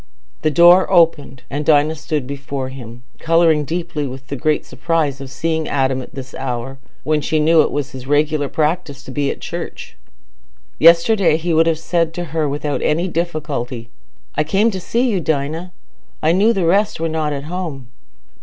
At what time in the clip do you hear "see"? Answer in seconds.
14.79-15.07